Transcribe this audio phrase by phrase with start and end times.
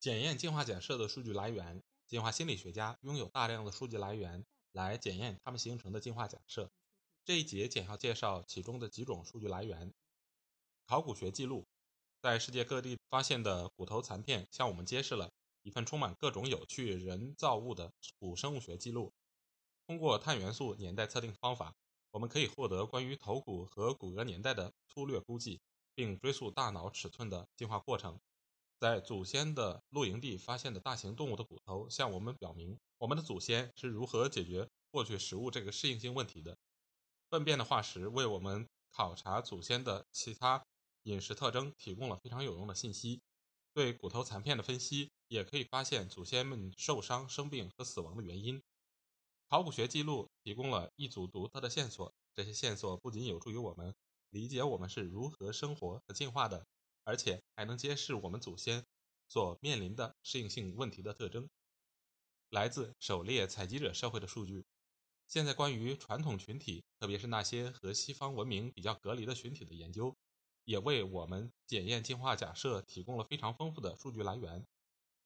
[0.00, 6.72] 检验进化假设的数据来源，进化心理学家拥有大量的数据来源来检验他们形成的进化假设。
[7.22, 9.92] 这一节简要介绍其中的几种数据来源。
[10.86, 11.66] 考古学记录，
[12.22, 15.30] 在世界各地发现的骨头残片向我们揭示了
[15.62, 19.12] 一份充满各种有趣人造物的古生物学记录。
[19.86, 21.76] 通过碳元素年代测定方法。
[22.12, 25.60] 我们可以获得关于头骨和骨骼年代的粗略估计，
[25.94, 28.18] 并追溯大脑尺寸的进化过程。
[28.80, 36.56] 在祖先的露营地发现的大型动物的骨头向我们表明，我们的祖先是如何解决获取食物这个适应性问题的。
[37.28, 40.64] 粪便的化石为我们考察祖先的其他
[41.02, 43.20] 饮食特征提供了非常有用的信息。
[43.74, 48.62] 对骨头残片的分析也可以发现祖先们受伤、生病和死亡的原因。
[49.46, 53.94] 考古学记录提供了一组独特的线索，这些线索不仅有助于我们
[54.30, 56.66] 理解我们是如何生活和进化的，
[57.04, 58.84] 而且还能揭示我们祖先
[59.28, 61.48] 所面临的适应性问题的特征。
[62.50, 64.64] 来自狩猎采集者社会的数据，
[65.26, 70.16] 现在关于传统群体，特别是那些和西方文明比较隔离的群体的研究，
[70.64, 74.66] 也为我们检验进化假设提供了非常丰富的数据来源。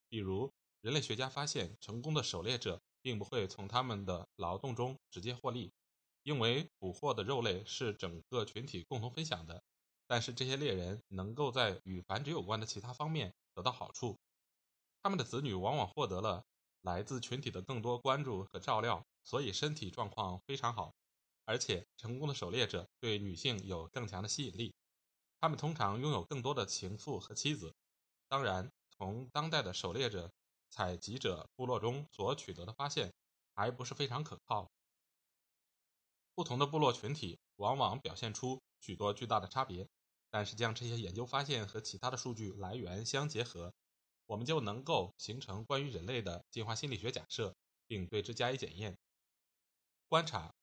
[0.09, 2.81] 比如，人类学家发现，成功的狩猎者。
[3.05, 5.71] 并不会从他们的劳动中直接获利，
[6.23, 9.63] 因为捕获的肉类是整个群体共同分享的。
[10.07, 14.19] 但是这些猎人能够在与繁殖有关的其他方面得到好处，
[15.01, 16.45] 他们的子女往往获得了
[16.81, 20.93] 来自群体的更多关注和照料，所以身体状况非常好。
[21.45, 24.73] 而且，成功的狩猎者对女性有更强的吸引力，
[25.39, 27.75] 他们通常拥有更多的情妇和妻子。
[28.27, 30.31] 当然，从当代的狩猎者。
[30.67, 33.13] 采集者部落中所取得的发现
[33.53, 34.69] 还不是非常可靠。
[36.33, 39.87] 不同的部落群体往往表现出许多巨大的差别，
[40.35, 43.73] 但是将这些研究发现和其他的数据来源相结合，
[44.25, 47.55] 我们就能够形成关于人类的进化心理学假设，
[47.87, 48.97] 并对之加以检验。
[50.09, 50.53] 观察，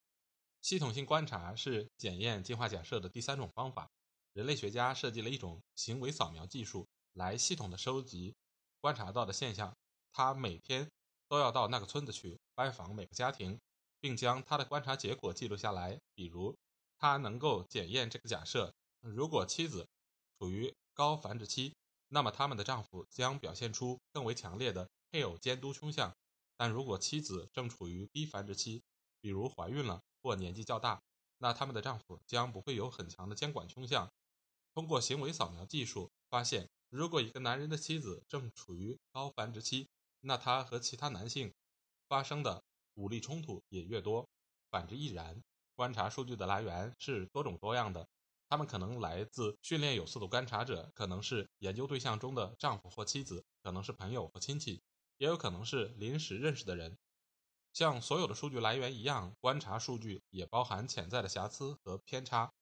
[0.60, 3.88] 系统性观察是检验进化假设的第三种方法。
[4.34, 8.34] 人类学家设计了一种行为扫描技术，来系统的收集
[8.78, 9.74] 观察到的现象。
[10.12, 10.86] 他每天
[11.28, 13.58] 都要到那个村子去拜访每个家庭，
[14.00, 15.98] 并将他的观察结果记录下来。
[16.14, 16.54] 比如，
[16.98, 19.88] 他能够检验这个假设：如果妻子
[20.38, 21.74] 处于高繁殖期，
[22.08, 26.12] 那么他们的丈夫将表现出更为强烈的配偶监督倾向；
[26.56, 28.80] 但如果妻子正处于低繁殖期，
[29.20, 31.02] 比如怀孕了或年纪较大，
[31.38, 34.08] 那他们的丈夫将不会有很强的监管倾向。
[34.72, 39.88] 通过行为扫描技术发现，如果一个男人的妻子正处于高繁殖期，
[40.20, 41.52] 那他和其他男性
[42.06, 42.62] 发生的
[42.94, 44.28] 武力冲突也越多，
[44.70, 45.42] 反之亦然。
[45.74, 48.06] 观察数据的来源是多种多样的，
[48.52, 54.82] 他们可能来自训练有素的观察者，可能是研究对象中的丈夫或妻子，可能是朋友或亲戚，
[55.16, 56.98] 也有可能是临时认识的人。
[57.72, 62.52] 像所有的数据来源一样，观察数据也包含潜在的瑕疵和偏差。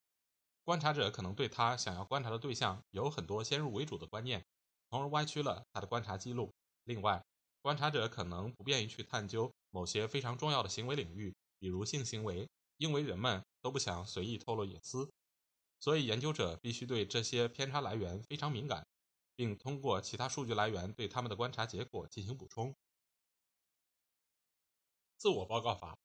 [0.63, 4.47] 观察者可能对他想要观察的对象有很多先入为主的观念，
[4.91, 6.55] 从而歪曲了他的观察记录。
[6.85, 7.21] 另外，
[7.63, 15.11] 观察者可能不便于去探究某些非常重要的行为领域，比如性行为，因为人们都不想随意透露隐私，
[15.81, 18.87] 所以研究者必须对这些偏差来源非常敏感，
[19.35, 22.77] 并通过其他数据来源对他们的观察结果进行补充。
[25.17, 25.99] 自我报告法，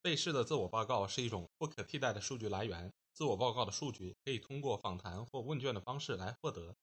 [0.00, 2.92] 被试的自我报告是一种不可替代的数据来源。
[3.12, 6.74] 自我报告的数据可以通过访谈或问卷的方式来获得，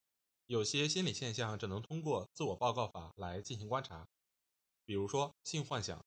[0.46, 4.08] 有些心理现象只能通过自我报告法来进行观察。
[4.84, 6.04] 比如说，性幻想。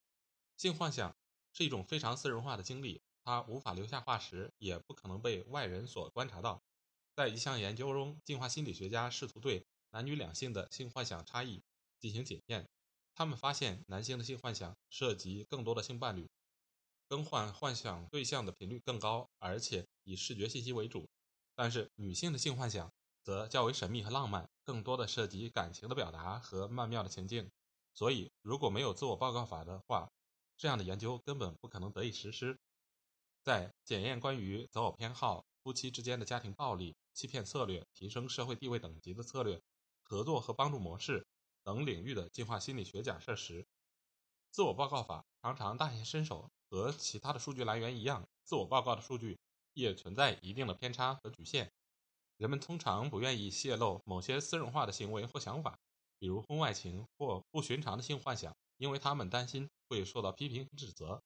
[0.56, 1.14] 性幻想
[1.52, 6.62] 是一种非常私人化的经历，它无法留下化石，也不可能被外人所观察到。
[7.14, 11.62] 在一项研究中，进化心理学家试图对男女两性的性幻想差异
[11.98, 12.68] 进行检验。
[13.14, 16.28] 他们发现，男性的性幻想涉及更多的性伴侣，
[17.08, 21.06] 更换幻想对象的频率更高，而且以视觉信息为主；
[21.54, 22.92] 但是女性的性幻想
[23.22, 27.50] 则较为神秘和浪漫，更多的涉及感情的表达和曼妙的情境。
[27.94, 30.10] 所以，如果没有自我报告法的话，
[30.56, 32.58] 这样的研究根本不可能得以实施。
[33.44, 39.60] 在检验关于择偶偏好、夫妻之间的家庭暴力、欺骗策略、提升社会地位等级的策略
[40.02, 41.26] 合作和帮助模式
[41.62, 43.66] 等领域的进化心理学假设时，
[44.50, 46.50] 自我报告法常常大显身手。
[46.70, 49.38] 和其他的数据来源一样，自我报告的数据
[49.74, 51.70] 也存在一定的偏差和局限。
[52.36, 55.78] 人们通常不愿意泄露某些私人化的行为或想法，
[56.18, 61.22] 比如婚外情或不寻常的性幻想，因为他们担心会受到批评和指责。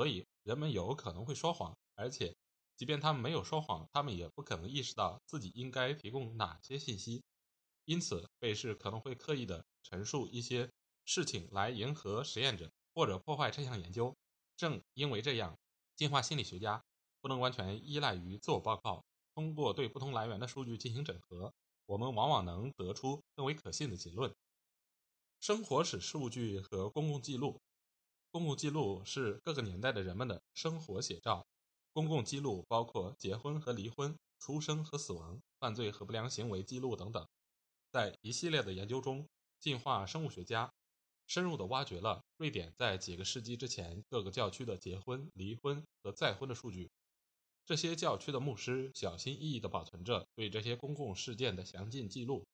[0.00, 2.34] 所以，人们有可能会说谎，而且，
[2.74, 7.22] 即便他们没有说谎，他们也不可能意识到自己应该提供哪些信息。
[7.84, 10.70] 因此，被试可能会刻意地陈述一些
[11.04, 14.16] 事情来迎合实验者，或者破坏这项研究。
[14.56, 15.58] 正因为这样，
[15.96, 16.82] 进化心理学家
[17.20, 19.04] 不能完全依赖于自我报告。
[19.34, 21.52] 通过对不同来源的数据进行整合，
[21.84, 24.34] 我们往往能得出更为可信的结论。
[25.40, 27.60] 生活史数据和公共记录，
[28.30, 31.44] 公共记录是各个年代的人们的生活写照。
[31.92, 37.26] 公共记录包括结婚和离婚、出生和死亡、犯罪和不良行为记录等等。
[37.90, 39.26] 在一系列的研究中，
[39.58, 40.72] 进化生物学家。
[41.26, 46.90] 深入地挖掘了瑞典在几个世纪之前各个教区的结婚、离婚和再婚的数据。
[47.64, 52.44] 这些教区的牧师小心翼翼地保存着对这些公共事件的详尽记录。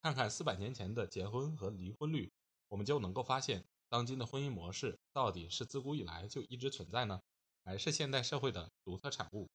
[0.00, 2.30] 看看四百年前的结婚和离婚率，
[2.68, 7.20] 我们就能够发现，当今的婚姻模式到底是自古以来就一直存在呢，
[7.62, 9.50] 还是现代社会的独特产物？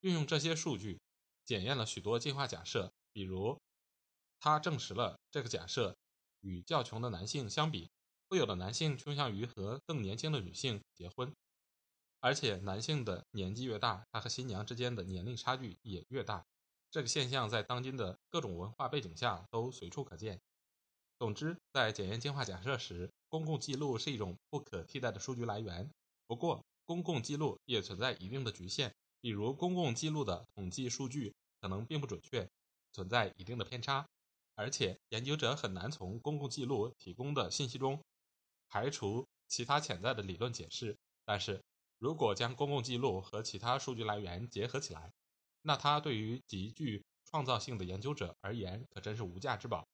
[0.00, 0.98] 运用这些数据，
[1.44, 3.60] 检验了许多进化假设，比如，
[4.40, 5.94] 它证实了这个假设。
[6.40, 7.90] 与较穷的男性相比，
[8.28, 11.34] 富有的男性倾向于和更年轻的女性结婚，
[12.20, 16.46] 而且男性的年纪越大，他和新娘之间的年龄差距也越大。
[16.92, 20.40] 这个现象在当今的各种文化背景下都随处可见。
[21.18, 25.90] 总之，在检验进化假设时，公共记录是一种不可替代的数据来源。
[26.28, 32.48] 不过，公共记录也存在一定的局限，比如公共记录的统计数据可能并不准确，
[32.92, 34.06] 存在一定的偏差。
[34.54, 38.00] 而且，研究者很难从公共记录提供的信息中
[38.68, 40.96] 排除其他潜在的理论解释。
[41.24, 41.60] 但是，
[41.98, 45.12] 如果将公共记录和其他数据来源结合起来，
[45.62, 49.84] 那它对于极具创造性的研究者而言可真是无价之宝。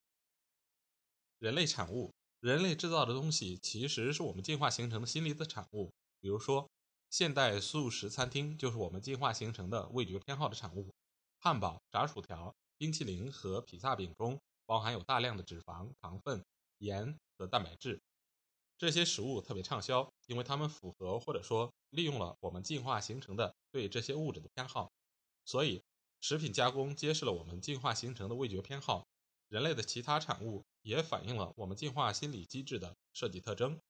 [1.38, 5.92] 人类产物，人类制造的东西其实是我们进化形成的心理的产物。
[6.20, 6.68] 比如说，
[7.10, 10.92] 现代素食餐厅就是我们进化形成的味觉偏好的产物。
[11.38, 14.40] 汉堡、炸薯条、冰淇淋和披萨饼中。
[14.66, 16.42] 包含有大量的脂肪、糖分、
[16.78, 18.00] 盐和蛋白质，
[18.78, 24.90] 这些食物特别畅销，因为它们符合或者说利用了我们进化形成的对这些物质的偏好。
[25.44, 25.82] 所以，
[26.22, 29.06] 食品加工揭示了我们进化形成的味觉偏好。
[29.54, 33.80] 人类的其他产物也反映了我们进化心理机制的设计特征，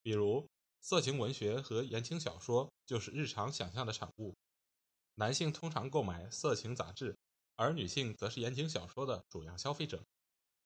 [0.00, 0.48] 比如
[0.80, 4.34] 色情文学和言情小说就是日常想象的产物。
[5.16, 7.18] 男性通常购买色情杂志，
[7.56, 10.02] 而女性则是言情小说的主要消费者。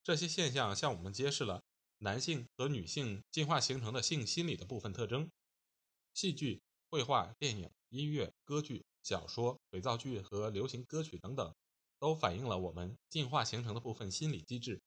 [0.05, 1.61] 这些现象向我们揭示了
[1.99, 5.29] 男性和女性进化形成的性心理的部分特征。
[6.13, 11.53] 戏剧、绘画、电影、音乐、歌剧、小说、肥皂剧和流行歌曲等等，
[12.05, 14.83] 都反映了我们进化形成的部分心理机制。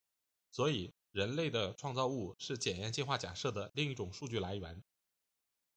[0.52, 4.84] 所以，人类的创造物是检验进化假设的另一种数据来源。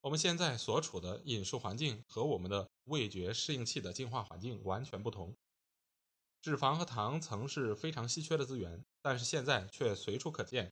[0.01, 5.35] 我们现在所处的饮食环境和我们的味觉适应器的进化环境完全不同。
[6.41, 10.71] 脂肪和糖曾是非常稀缺的资源，但是现在却随处可见。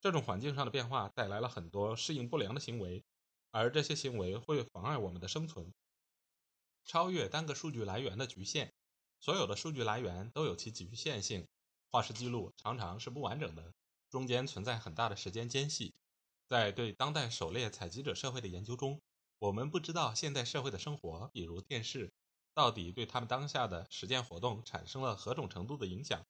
[0.00, 3.04] 这种环境上的变化带来了很多适应不良的行为，
[3.50, 5.74] 而这些行为会妨碍我们的生存。
[6.84, 8.72] 超越单个数据来源的局限，
[9.20, 11.46] 所有的数据来源都有其局限性。
[11.90, 13.72] 化石记录常常是不完整的，
[14.10, 15.94] 中间存在很大的时间间隙。
[16.46, 19.00] 在对当代狩猎采集者社会的研究中，
[19.38, 22.12] 我们不知道现代社会的生活，比如电视。
[22.54, 26.24] 到底对他们当下的实践活动产生了何种程度的影响？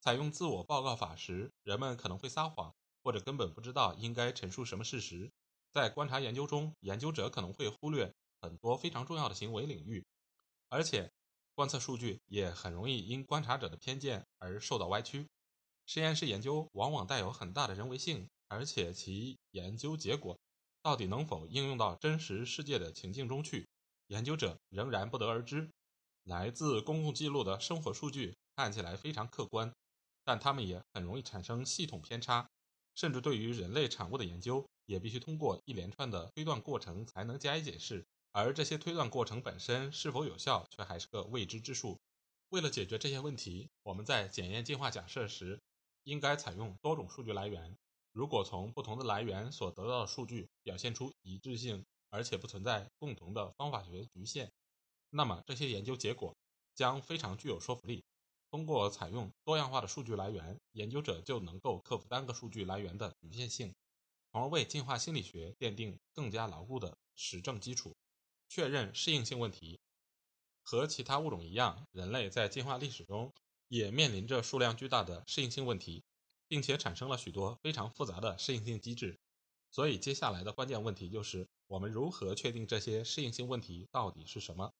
[0.00, 5.32] 采用自我报告法时，人们可能会撒谎，或者根本不知道应该陈述什么事实。
[5.72, 10.06] 在观察研究中，研究者可能会忽略很多非常重要的行为领域，
[10.68, 11.12] 而且
[11.58, 15.26] 观测数据也很容易因观察者的偏见而受到歪曲。
[15.86, 20.38] 实验室研究往往带有很大的人为性，而且其研究结果
[20.84, 23.66] 到底能否应用到真实世界的情境中去？
[24.06, 25.68] 研究者仍然不得而知。
[26.22, 29.74] 来自公共记录的生活数据看起来非常客观，
[30.22, 32.48] 但它们也很容易产生系统偏差。
[32.94, 38.06] 甚至对于人类产物的研究，也必须通过一连串的推断过程才能加以解释。
[38.38, 41.98] 而这些推断过程本身是否有效，却还是个未知之数。
[42.50, 45.60] 为了解决这些问题，我们在检验进化假设时，
[46.04, 47.76] 应该采用多种数据来源。
[48.12, 54.52] 如果从不同的来源所得到的数据表现出一致性，而且不存在共同的方法学局限，
[55.10, 56.36] 那么这些研究结果
[56.76, 58.04] 将非常具有说服力。
[58.52, 63.74] 通过采用多样化的数据来源，研究者就能够克服单个数据来源的局限性，
[64.30, 67.96] 从而为进化心理学奠定更加牢固的实证基础。
[68.48, 69.78] 确认适应性问题。
[70.62, 73.32] 和其他物种一样，人类在进化历史中
[73.68, 76.04] 也面临着数量巨大的适应性问题，
[76.46, 79.18] 并且产生了许多非常复杂的适应性机制。
[79.70, 84.72] 所以，接下来的关键问题就是：我们如何确定这些适应性问题到底是什么？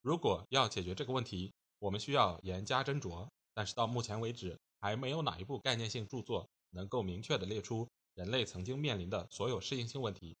[0.00, 3.28] 如果要解决这个问题，我们需要严加斟酌。
[3.54, 10.36] 但是到目前为止，还没有哪一部概念性著作能够明确地列出人类曾经面临的所有适应性问题。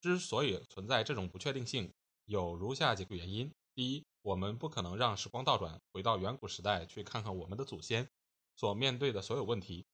[0.00, 1.92] 之所以存在这种不确定性，
[2.24, 3.52] 有如下几个原因。
[3.74, 8.08] 第一，我们不可能让时光倒转回到远古时代去看看我们的祖先
[8.56, 9.86] 所面对的所有问题。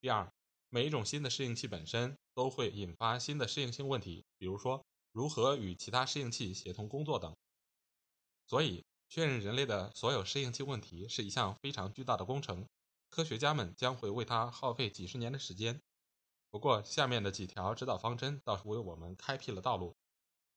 [0.00, 0.32] 第二，
[0.68, 7.34] 每一种新的适应器本身都会引发新的适应性问题，比如说如何与其他适应器协同工作等。
[8.46, 12.66] 所以，确认人类的所有适应器问题是一项非常巨大的工程，
[13.10, 15.80] 科学家们将会为它耗费几十年的时间。
[16.52, 19.96] 不过，下面的几条指导方针倒是为我们开辟了道路，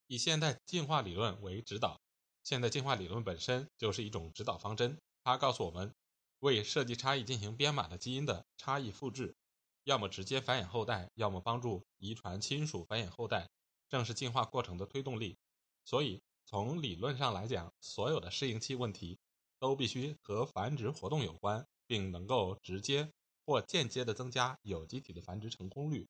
[0.08, 2.02] 以现代进化理论为指导。
[2.44, 5.96] 现代进化理论本身就是一种指导方针，它告诉我们，
[6.40, 9.38] 为设计差异进行编码的基因的差异复制，
[9.86, 13.50] 要么直接繁衍后代，要么帮助遗传亲属繁衍后代，
[13.88, 15.38] 正是进化过程的推动力。
[15.86, 19.18] 所以，从理论上来讲，所有的适应器问题
[19.60, 23.14] 都必须和繁殖活动有关，并能够直接
[23.46, 26.08] 或间接地增加有机体的繁殖成功率。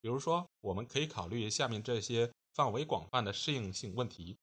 [0.00, 4.38] 比如说，我们可以考虑下面这些范围广泛的适应性问题：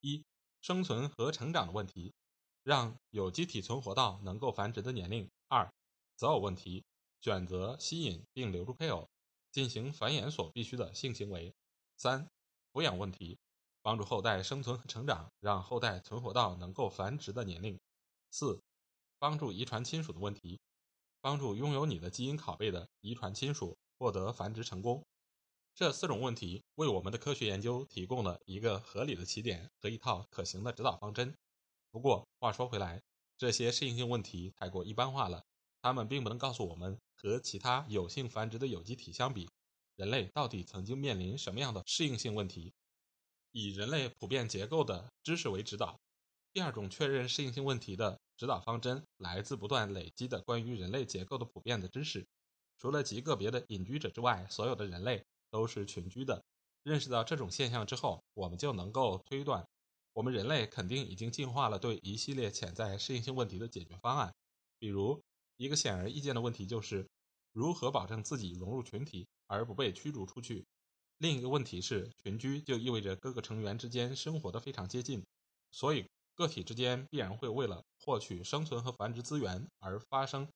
[0.00, 0.22] 一。
[0.60, 2.14] 生存和成长的问题，
[2.62, 5.28] 让有机体存活到能够繁殖的年龄。
[5.48, 5.68] 二、
[6.14, 6.84] 择偶问题，
[7.20, 9.08] 选择吸引并留住配偶，
[9.50, 11.52] 进行繁衍所必须的性行为。
[11.96, 12.28] 三、
[12.72, 13.36] 抚养问题，
[13.82, 17.76] 帮助后代生存和成长，让后代存活到能够繁殖的年龄。
[18.30, 18.62] 四、
[19.18, 20.60] 帮助遗传亲属的问题，
[21.22, 25.02] 帮助拥有你的基因拷贝的遗传亲属获得繁殖成功。
[25.74, 31.34] 这四种问题为我们的科学研究提供了一个合理的起点和一套可行的指导方针。
[31.90, 33.00] 不过话说回来，
[33.38, 35.44] 这些适应性问题太过一般化了，
[35.80, 39.48] 它们并不能告诉我们和其他有性繁殖的有机体相比，
[39.94, 42.74] 人类到底曾经面临什么样的适应性问题。
[43.52, 46.00] 以人类普遍结构的知识为指导。
[46.52, 52.26] 第二种确认适应性问题的指导方针来自不断累积的关于人类结构的普遍的知识。
[52.78, 55.24] 除了极个别的隐居者之外，所有的人类。
[55.52, 56.42] 都是群居的。
[56.82, 59.68] 认识到这种现象之后，我们就能够推断，
[60.14, 64.34] 我们人类肯定已经进化了对一系列潜在适应性问题的解决方案。
[64.78, 65.22] 比如，
[65.58, 67.06] 一个显而易见的问题就是
[67.52, 70.64] 如何保证自己融入群体而不被驱逐出去。
[71.18, 75.22] 另一个问题是，群居就意味着各个成员之间生活的非常接近，
[75.70, 80.48] 所以个体之间必然会为了获取生存和繁殖资源而发生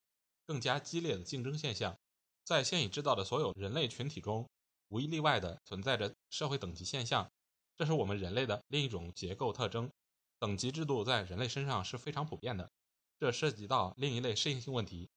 [0.47, 1.97] 更加激烈的竞争现象。
[2.45, 4.49] 在现已知道的所有人类群体中，
[4.89, 7.31] 无一例外的存在着社会等级现象，
[7.77, 9.91] 这是我们人类的另一种结构特征。
[10.39, 12.71] 等级制度在人类身上是非常普遍的，
[13.19, 15.09] 这涉及到另一类适应性问题。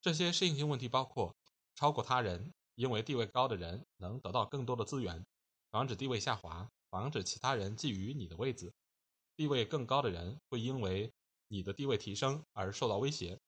[0.00, 1.34] 这些适应性问题包括
[1.74, 5.24] 超过他人，因为地位高的人能得到更多的资源，
[5.70, 8.72] 防止地位下滑，防止其他人觊觎你的位子。
[9.36, 11.12] 地位更高的人会因为
[11.48, 13.38] 你的地位提升而受到威胁，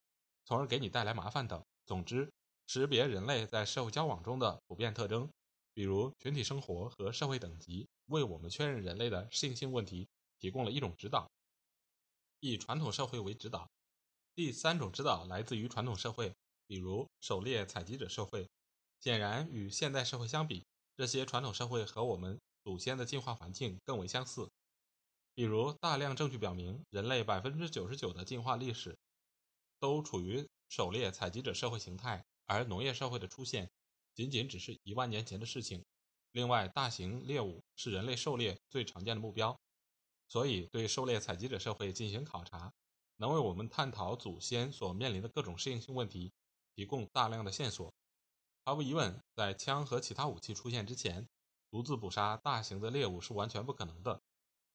[0.45, 1.63] 从而给你带来麻烦等。
[1.87, 2.31] 总之，
[2.67, 5.31] 识别人类在社会交往中的普遍特征。
[5.73, 11.31] 比如群体生活和社会等级，为我们确认人类的适应性问题提供了一种指导。
[12.41, 13.71] 以传统社会为指导，
[14.35, 16.35] 第三种指导来自于传统社会，
[16.67, 18.49] 比如狩猎采集者社会。
[19.01, 20.65] 显然，与现代社会相比，
[20.97, 24.51] 这些传统社会和我们祖先的进化环境更为相似。
[25.37, 28.97] 比如，大量证据表明，人类百分之九十九的进化历史
[29.79, 33.71] 都处于狩猎采集者社会形态，而农业社会的出现。
[34.15, 35.85] 仅仅只是一万年前的事情。
[36.33, 39.61] 另外，大型猎物是人类狩猎最常见的目标，
[40.27, 42.73] 所以对狩猎采集者社会进行考察，
[43.17, 46.33] 能为我们探讨祖先所面临的各种适应性问题
[46.75, 47.93] 提供大量的线索。
[48.65, 51.29] 毫无疑问，在枪和其他武器出现之前，
[51.71, 54.23] 独自捕杀大型的猎物是完全不可能的。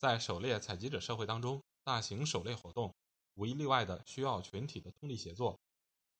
[0.01, 2.95] 在狩猎采集者社会当中，大型狩猎活动
[3.35, 5.59] 无一例外的需要群体的通力协作。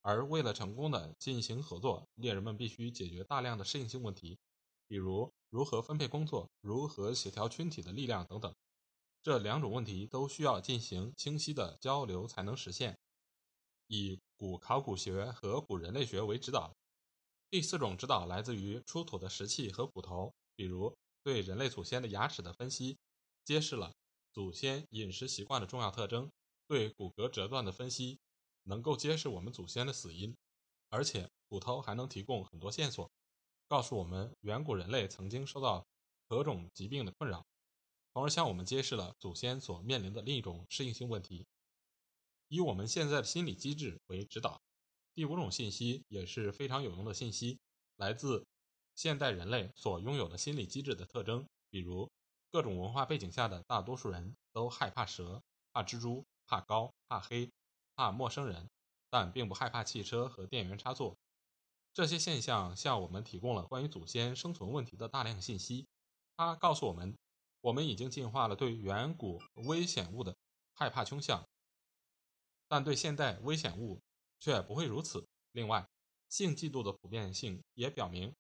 [0.04, 4.38] 而为了成功的进行合作，猎人们必须解决大量的适应性问题，
[4.88, 8.54] 比如如何分配工作、如何协调群体的力量等等。
[9.24, 13.00] 这两种问题都需要进行清晰的交流才能实现。
[13.88, 16.72] 以古考古学和古人类学为指导。
[17.50, 23.00] 第四种指导来自于出土的石器和骨头，比如对人类祖先的牙齿的分析，
[23.44, 23.94] 揭示了
[24.32, 26.32] 祖先饮食习惯的重要特征。
[26.68, 28.20] 对骨骼折断的分析，
[28.64, 30.34] 能够揭示我们祖先的死因，
[30.88, 33.12] 而且骨头还能提供很多线索，
[33.68, 35.86] 告诉我们远古人类曾经受到
[36.30, 37.46] 何种疾病的困扰，
[38.14, 41.46] 从而向我们揭示了祖先所面临的另一种适应性问题。
[42.48, 44.62] 以我们现在的心理机制为指导。
[45.14, 47.60] 第五种信息也是非常有用的信息，
[47.98, 48.48] 来自
[48.96, 52.10] 现代人类所拥有的心理机制的特征，比如
[52.52, 55.42] 各种文化背景下的大多数人都害怕蛇、
[55.72, 57.50] 怕蜘蛛、怕高、怕黑、
[57.96, 58.70] 怕陌生人，
[59.10, 61.18] 但并不害怕汽车和电源插座。
[61.94, 65.88] 这些现象向我们提供了关于祖先生存问题的大量信息。
[66.38, 67.18] 它告诉我们，
[67.62, 70.36] 我们已经进化了对远古危险物的
[70.74, 71.48] 害怕倾向，
[72.68, 74.02] 但对现代危险物。
[74.44, 75.28] 却不会如此。
[75.52, 75.88] 另外，
[76.28, 78.34] 性嫉妒的普遍性也表明，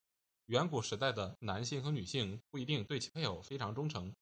[0.52, 4.14] 远古时代的男性和女性不一定对其配偶非常忠诚。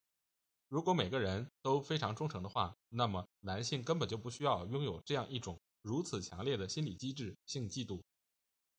[0.67, 7.99] 如果每个人都非常忠诚的话，那么男性根本就不需要拥有这样一种如此强烈的心理机制——性嫉妒。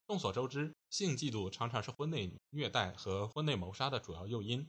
[0.07, 4.65] 众所周知，性嫉妒常常是婚内虐待和婚内谋杀的主要诱因。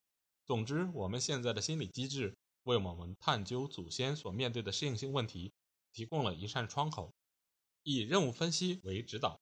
[0.47, 5.53] 总之，我们现在的心理机制为我们探究祖先所面对的适应性问题
[5.93, 7.13] 提供了一扇窗口。
[7.83, 9.39] 以任务分析为指导，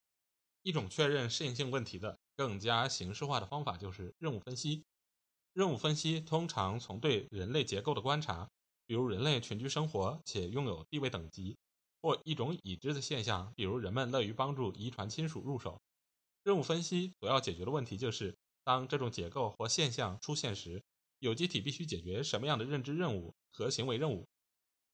[0.61, 4.85] 一种确认适应性问题的更加形式化的方法就是任务分析。
[5.51, 8.49] 任务分析通常从对人类结构的观察，
[8.85, 11.57] 比如人类群居生活且拥有地位等级，
[12.01, 15.81] 或一种已知的现象，比如人们乐于帮助遗传亲属入手。
[16.43, 20.81] 任务分析所要解决的问题就是，当这种结构或现象出现时，
[21.19, 24.25] 有机体必须解决什么样的认知任务和行为任务。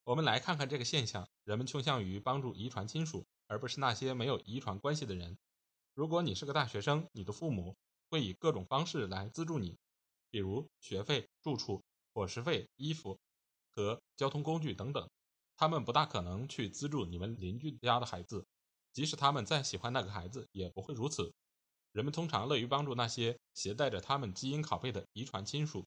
[0.05, 3.27] 我们来看看这个现象：人们倾向于帮助遗传亲属。
[3.47, 5.37] 而不是那些没有遗传关系的人。
[5.95, 7.73] 如果你是个大学生，你的父母
[8.09, 9.77] 会以各种方式来资助你，
[10.29, 11.81] 比如学费、住处、
[12.13, 13.17] 伙食费、衣服
[13.71, 15.09] 和交通工具等等。
[15.55, 18.45] 他们不大可能去资助你们邻居家的孩子，
[18.91, 21.33] 即使他们再喜欢那个孩子，也不会如此。
[21.93, 25.85] 人们通常乐于帮助那些携带着他们基因拷贝的遗传亲属。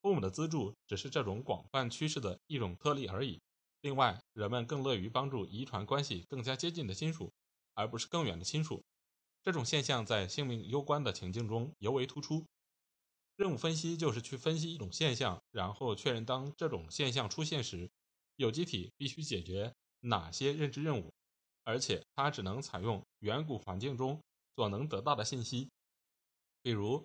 [0.00, 3.40] 父母的资助只是这种广泛趋势的一种特例而已。
[3.80, 7.32] 另外，人们更乐于帮助遗传关系更加接近的亲属，
[7.74, 8.84] 而不是更远的亲属。
[9.44, 12.44] 这种现象在性命攸关的情境中尤为突出。
[13.36, 17.90] 任务分析就是去分析一种现象，然后确认当这种现象出现时，
[18.36, 21.12] 有机体必须解决哪些认知任务，
[21.64, 24.20] 而且它只能采用远古环境中
[24.56, 25.68] 所能得到的信息。
[26.62, 27.04] 比如，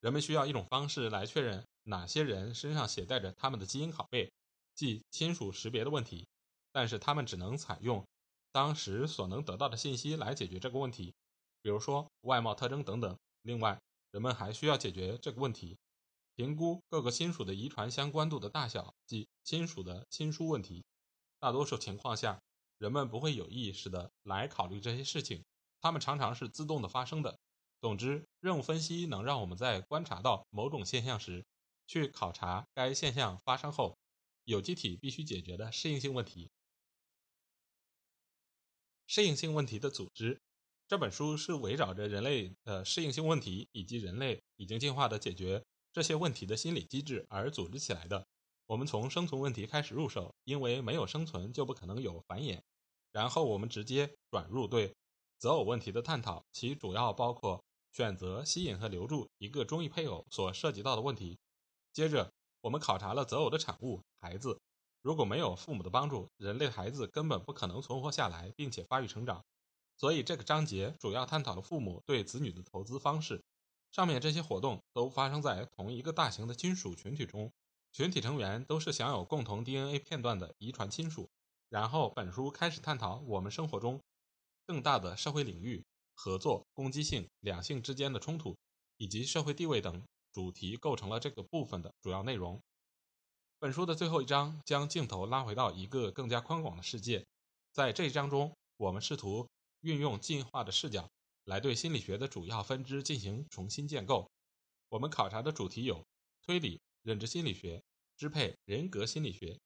[0.00, 4.32] 人们需要一种方式来确认哪些人身上携带着他们的基因拷贝。
[4.74, 6.26] 即亲属识别的问题，
[6.72, 8.04] 但是他们只能采用
[8.50, 11.14] 当时所能得到的信息来解决这个问题，
[11.64, 13.18] 比如说外貌特征等等。
[13.40, 15.78] 另外，人们还需要解决这个问题：
[16.34, 20.84] 评估各个亲属的遗传相关度的大小，即亲属的亲疏问题。
[21.38, 22.42] 大多数情况下，
[22.76, 25.42] 人们不会有意识的来考虑这些事情，
[25.80, 27.38] 它们常常是自动的发生的。
[27.80, 31.46] 总之，任务分析能让我们在观察到某种现象时，
[31.86, 33.96] 去考察该现象发生后。
[34.44, 36.50] 有机体必须解决的适应性问题。
[39.06, 40.38] 适应性问题的组织
[40.86, 48.26] 这本书是围绕着人类的适应性问题以及人类已经进化的解决这些问题的心理机制而组织起来的。
[48.66, 52.60] 我们从生存问题开始入手，因为没有生存就不可能有繁衍。
[53.12, 54.94] 然后我们直接转入对
[55.38, 61.38] 择偶问题的探讨，其主要包括选择、吸引和留住一个中意配偶所涉及到的问题。
[61.92, 62.32] 接着。
[62.64, 64.58] 我们考察了择偶的产物孩子，
[65.02, 69.44] 如果没有父母的帮助，人类孩子根本不可能存活下来，并且发育成长。
[69.96, 73.42] 所以这个章节主要探讨了父母对子女的投资方式。
[73.90, 77.52] 上面这些活动都发生在同一个大型的亲属群体中，
[77.92, 81.28] 群体成员都是享有共同 DNA 片段的遗传亲属。
[81.68, 84.00] 然后本书开始探讨我们生活中
[84.66, 88.56] 更大的社会领域、合作、攻击性、两性之间的冲突
[88.96, 90.02] 以及社会地位等。
[90.32, 92.60] 主题构成了这个部分的主要内容。
[93.60, 97.24] 本书的最后一章将镜头拉回到一个更加宽广的世界。
[97.70, 99.46] 在这一章中，我们试图
[99.84, 101.10] 运用进化的视角
[101.44, 104.30] 来对心理学的主要分支进行重新建构。
[104.88, 106.06] 我们考察的主题有
[106.42, 107.82] 推理、认知心理学、
[108.16, 109.60] 支配、人格心理学、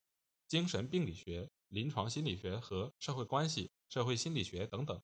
[0.48, 5.00] 精神病理学、临床心理学和社会关系、社会心理学等等。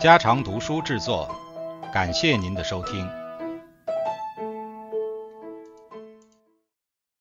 [0.00, 1.28] 家常读书制作，
[1.92, 3.17] 感谢您的收听。